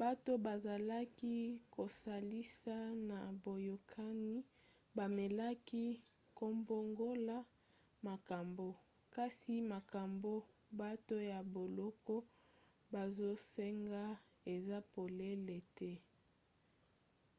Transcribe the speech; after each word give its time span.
bato 0.00 0.32
bazalaki 0.46 1.36
kosalisa 1.74 2.76
na 3.08 3.20
boyokani 3.44 4.36
bamekaki 4.96 5.84
kobongola 6.38 7.36
makambo 8.06 8.68
kasi 9.14 9.54
makambo 9.72 10.32
bato 10.80 11.16
ya 11.32 11.38
boloko 11.54 12.14
bazosenga 12.92 14.02
eza 14.54 14.78
polele 14.92 15.58
te 15.76 15.90